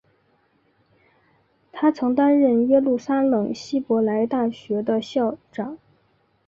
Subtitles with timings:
[1.71, 5.77] 他曾担任耶路撒冷希伯来大学的校长。